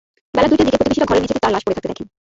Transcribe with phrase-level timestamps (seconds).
[0.35, 2.07] বেলা দুইটার দিকে প্রতিবেশীরা ঘরের মেঝেতে তাঁর লাশ পড়ে থাকতে দেখেন।